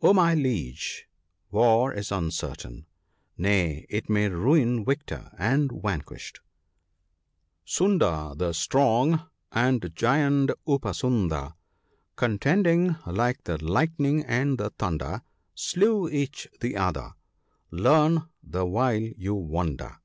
[0.00, 1.08] Oh, my Liege!
[1.50, 2.86] war is uncertain!
[3.36, 6.38] Nay, it may ruin victor and vanquished,
[7.76, 11.52] —"Sunda the strong, and giant Upasunda (101),
[12.14, 15.22] Contending, like the lightning and the thunder,
[15.52, 17.14] Slew each the other.
[17.72, 19.96] Learn, the while you wonder.'